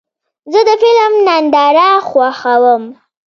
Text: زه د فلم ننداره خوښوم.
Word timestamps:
زه 0.51 0.59
د 0.67 0.69
فلم 0.81 1.13
ننداره 1.27 1.89
خوښوم. 2.07 2.83